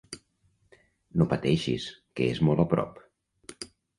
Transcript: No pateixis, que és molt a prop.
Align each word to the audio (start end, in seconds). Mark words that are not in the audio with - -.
No 1.21 1.27
pateixis, 1.33 1.85
que 2.19 2.31
és 2.35 2.41
molt 2.47 2.65
a 2.65 2.67
prop. 2.75 2.99